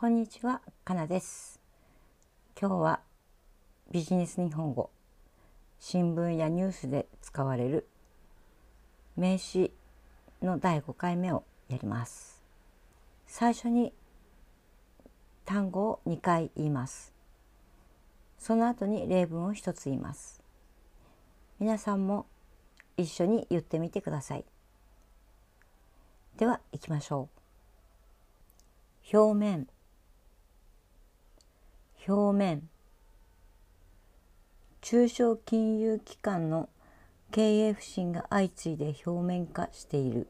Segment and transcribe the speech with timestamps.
[0.00, 1.58] こんにちは、かなです。
[2.56, 3.00] 今日は
[3.90, 4.90] ビジネス日本語、
[5.80, 7.88] 新聞やニュースで使われる
[9.16, 9.72] 名詞
[10.40, 12.44] の第5回目をやります。
[13.26, 13.92] 最初に
[15.44, 17.12] 単語を2回言います。
[18.38, 20.40] その後に例文を1つ言います。
[21.58, 22.26] 皆さんも
[22.96, 24.44] 一緒に言ってみてください。
[26.36, 27.28] では行きましょ
[29.12, 29.18] う。
[29.18, 29.66] 表面
[32.08, 32.66] 表面。
[34.80, 36.70] 中小金融機関の
[37.30, 40.26] 経営不振が相次いで表面化している。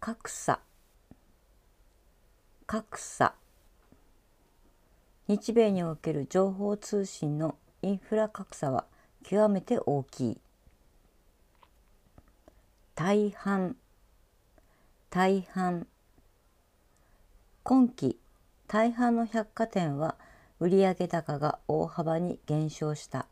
[0.00, 0.58] 格差。
[2.66, 3.36] 格差。
[5.28, 8.86] 日米における情報通信のインフラ格差は
[9.22, 10.40] 極めて大きい。
[12.96, 13.76] 大半。
[15.10, 15.86] 大半。
[17.62, 18.18] 今期
[18.66, 20.16] 大半の百貨店は
[20.58, 23.26] 売上高が大幅に減少した。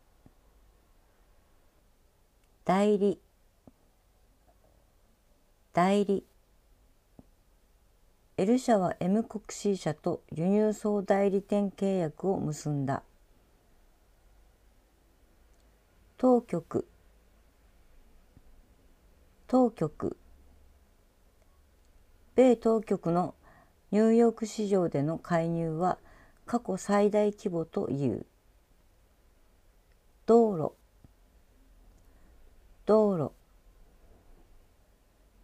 [2.64, 3.19] 代理
[5.72, 6.22] 代理。
[8.36, 13.02] L 社は M 国 C 社と輸入総代理店契約を結んだ。
[16.19, 16.86] 当局
[19.48, 20.17] 当局。
[22.34, 23.34] 米当局の
[23.92, 25.98] ニューヨーク市場での介入は
[26.46, 28.24] 過去最大規模という。
[30.24, 30.72] 道路。
[32.86, 33.32] 道路。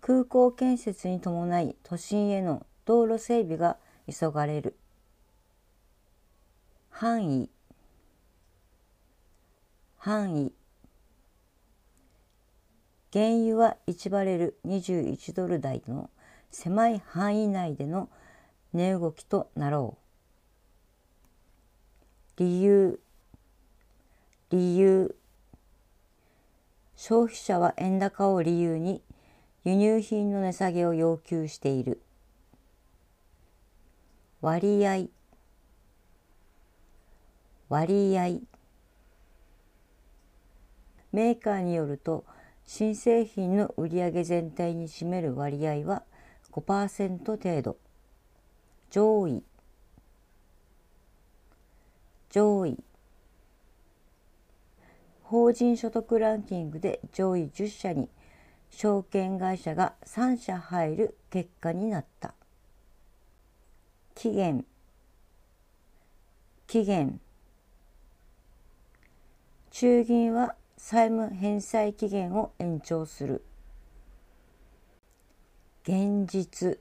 [0.00, 3.76] 空港建設に伴い都心への道路整備が
[4.10, 4.78] 急がれる。
[6.88, 7.50] 範囲。
[9.98, 10.52] 範囲。
[13.12, 16.08] 原油は1バレル21ドル台の
[16.50, 18.08] 狭い範囲内での
[18.72, 19.96] 値動きとなろ
[22.36, 22.42] う。
[22.42, 23.00] 理由。
[24.50, 25.16] 理由。
[26.96, 29.02] 消費者は円高を理由に
[29.64, 32.00] 輸入品の値下げを要求している。
[34.40, 35.08] 割合。
[37.68, 38.40] 割合。
[41.12, 42.24] メーカーによると
[42.66, 46.02] 新製品の売上全体に占める割合は
[46.52, 47.76] 5%程度。
[48.90, 49.42] 上位。
[52.30, 52.78] 上位。
[55.22, 58.08] 法人所得ランキングで上位10社に
[58.70, 62.32] 証券会社が3社入る結果になった。
[64.14, 64.64] 期限。
[66.66, 67.20] 期限。
[69.70, 73.44] 中銀は債務返済期限を延長する。
[75.84, 76.80] 現実。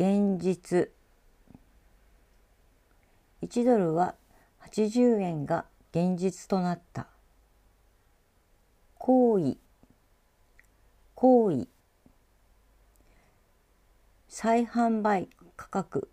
[0.00, 0.92] 現実。
[3.42, 4.14] 1ドルは
[4.70, 7.08] 80円が現実となった。
[8.96, 9.56] 行為。
[11.16, 11.66] 行為。
[14.28, 16.08] 再販売価格。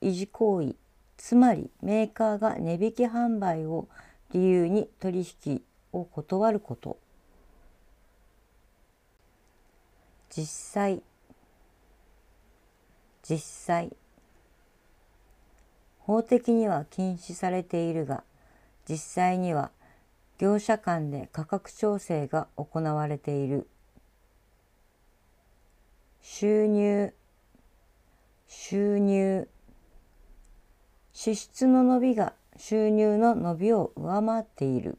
[0.00, 0.74] 維持行為。
[1.18, 3.88] つまりメーカーが値引き販売を
[4.32, 5.62] 理由に取引
[5.92, 6.98] を断ること。
[10.30, 11.02] 実際
[13.28, 13.96] 実際
[15.98, 18.24] 法的には禁止されているが
[18.88, 19.70] 実際には
[20.38, 23.68] 業者間で価格調整が行われている。
[26.22, 27.12] 収入
[28.46, 29.48] 収入
[31.12, 34.96] 支出の伸びが収入の伸びを上回っている。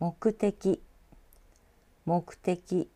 [0.00, 0.82] 目的
[2.04, 2.90] 目的。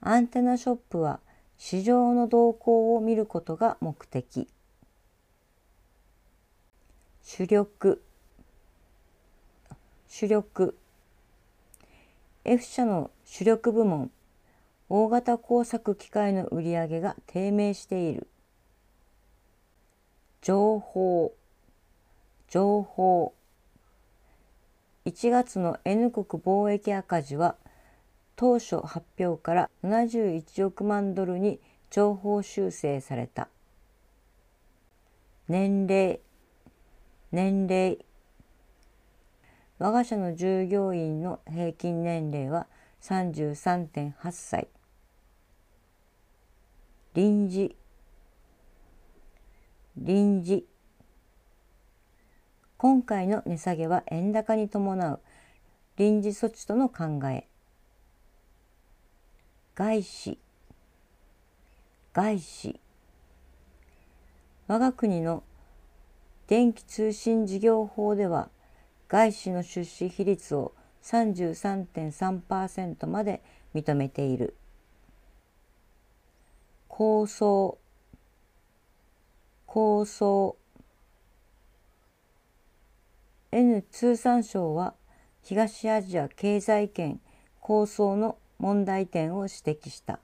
[0.00, 1.20] アンテナショップは
[1.56, 4.48] 市場の動向を見ることが目的。
[7.22, 8.02] 主力。
[10.06, 10.78] 主力。
[12.44, 14.10] F 社の主力部門。
[14.88, 18.28] 大型工作機械の売り上げが低迷している。
[20.40, 21.34] 情報。
[22.48, 23.34] 情報。
[25.04, 27.56] 1月の N 国貿易赤字は
[28.38, 31.58] 当初発表から71億万ドルに
[31.90, 33.48] 情報修正された。
[35.48, 36.20] 年齢
[37.32, 37.98] 年齢。
[39.80, 42.68] 我が社の従業員の平均年齢は
[43.02, 44.68] 33.8歳。
[47.14, 47.74] 臨時。
[49.96, 50.64] 臨時。
[52.76, 55.20] 今回の値下げは円高に伴う
[55.96, 57.47] 臨時措置との考え。
[59.78, 60.38] 外資。
[62.12, 62.80] 外資。
[64.66, 65.44] 我が国の
[66.48, 68.48] 電気通信事業法では
[69.06, 70.72] 外資の出資比率を
[71.04, 73.40] 33.3%まで
[73.72, 74.56] 認めている。
[76.88, 77.78] 構想。
[79.64, 80.56] 構想。
[83.52, 84.94] N 通産省は
[85.44, 87.20] 東アジア経済圏
[87.60, 90.18] 構想の問題点を指摘した。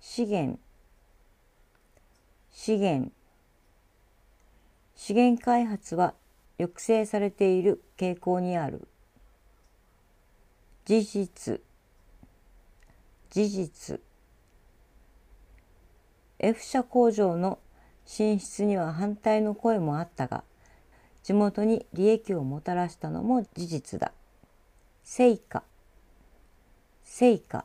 [0.00, 0.58] 資源。
[2.50, 3.12] 資源。
[4.96, 6.14] 資源開発は
[6.58, 8.86] 抑制されている傾向にある。
[10.84, 11.60] 事実。
[13.30, 14.00] 事実。
[16.38, 17.58] F 社工場の
[18.06, 20.44] 進出には反対の声もあったが
[21.22, 24.12] 地元に利益をもたらしたのも事実だ。
[25.02, 25.62] 成果。
[27.16, 27.64] 成果。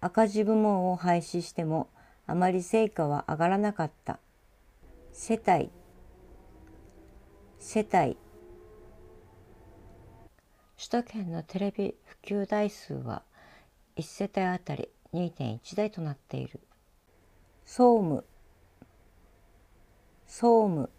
[0.00, 1.90] 赤字部門を廃止しても
[2.26, 4.18] あまり成果は上がらなかった。
[5.12, 5.68] 世帯。
[7.58, 8.16] 世帯。
[10.78, 13.22] 首都圏のテレビ普及台数は
[13.98, 16.60] 1世帯あたり2.1台となっている。
[17.66, 18.24] 総務。
[20.26, 20.90] 総務。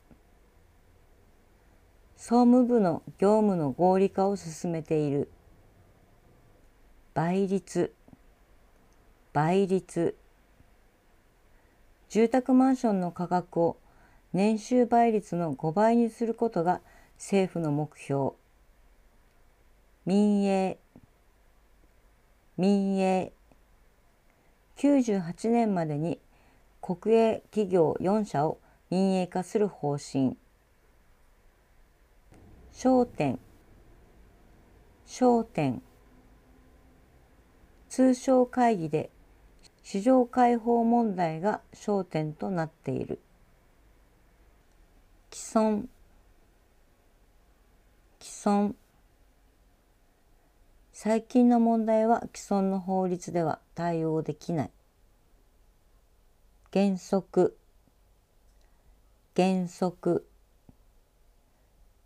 [2.15, 5.31] 総務部の業務の合理化を進めている。
[7.19, 7.93] 倍率
[9.33, 10.15] 倍率。
[12.07, 13.77] 住宅マンションの価格を
[14.31, 16.79] 年収倍率の5倍にすることが
[17.17, 18.31] 政府の目標。
[20.05, 20.77] 民営
[22.55, 23.33] 民営。
[24.77, 26.21] 98年までに
[26.81, 30.37] 国営企業4社を民営化する方針。
[32.71, 33.39] 焦点。
[35.05, 35.81] 焦点。
[37.89, 39.09] 通商会議で
[39.81, 43.19] 市場開放問題が焦点となっている。
[45.31, 45.87] 既存
[48.19, 48.75] 既存。
[50.93, 54.71] 最近の問題は既存の法律では対応できない。
[56.71, 57.57] 原則。
[59.35, 60.27] 原則。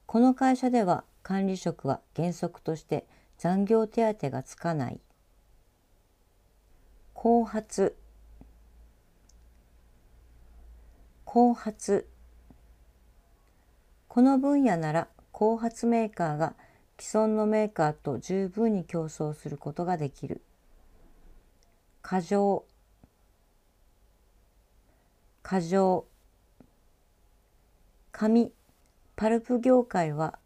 [0.05, 3.05] この会社では管理職は原則として
[3.37, 4.99] 残業手当がつかない。
[7.23, 7.95] 後発。
[11.23, 12.09] 後発。
[14.09, 16.53] この分野なら後発メーカーが
[16.99, 20.41] 既存のメーカーと十分に競争することができる。
[22.01, 22.65] 過剰。
[25.43, 26.05] 過剰。
[28.11, 28.51] 紙。
[29.15, 30.39] パルプ業界は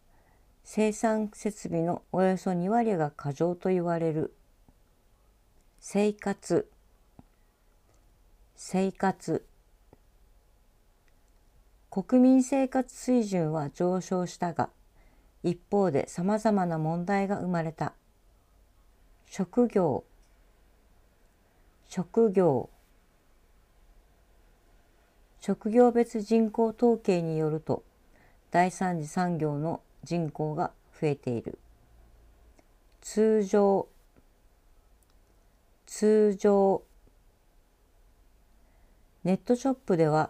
[0.63, 4.35] 生産設備のおよそ2割が過剰と言われる。
[5.79, 6.68] 生活。
[8.56, 9.45] 生活。
[11.89, 14.69] 国民生活水準は上昇したが
[15.44, 17.94] 一方でさまざまな問題が生まれた。
[19.27, 20.03] 職業。
[21.88, 22.69] 職業。
[25.39, 27.83] 職業別人口統計によると
[28.51, 31.59] 第三次産業の人口が増えている。
[33.01, 33.87] 通常。
[35.87, 36.83] 通常
[39.23, 40.29] ネットショップでは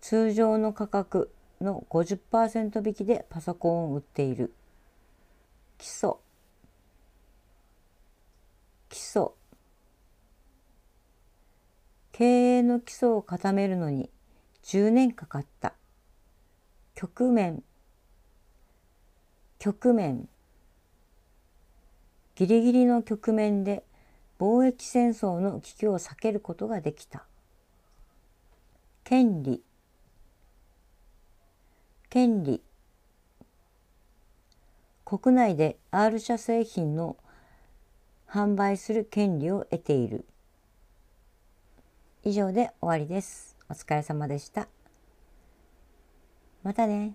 [0.00, 4.52] 通常の価格の50%引きでパソコンを売っている。
[5.78, 6.14] 基礎。
[8.88, 9.28] 基礎。
[12.12, 14.08] 経営の基礎を固めるのに
[14.64, 15.74] 10年かかった。
[16.94, 17.62] 局面。
[19.58, 20.28] 局面。
[22.34, 23.82] ギリギリの局面で
[24.38, 27.24] 貿易戦争の危機を避けることができた。
[29.04, 29.62] 権利。
[32.10, 32.62] 権利。
[35.04, 37.16] 国内で R 社製品の
[38.28, 40.24] 販売する権利を得ている。
[42.24, 43.56] 以上で終わりです。
[43.70, 44.68] お疲れ様でした。
[46.62, 47.14] またね。